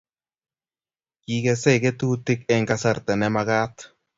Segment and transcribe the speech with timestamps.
[1.23, 3.73] Kikesei ketutik eng kasarta ne magat